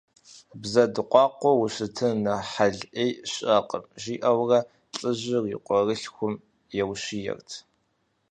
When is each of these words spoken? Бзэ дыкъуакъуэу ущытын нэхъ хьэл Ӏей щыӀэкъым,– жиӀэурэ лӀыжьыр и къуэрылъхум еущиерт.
Бзэ 0.61 0.83
дыкъуакъуэу 0.93 1.59
ущытын 1.63 2.13
нэхъ 2.23 2.45
хьэл 2.51 2.77
Ӏей 2.93 3.11
щыӀэкъым,– 3.31 3.83
жиӀэурэ 4.01 4.59
лӀыжьыр 4.99 5.45
и 5.55 5.57
къуэрылъхум 5.65 6.33
еущиерт. 6.81 7.49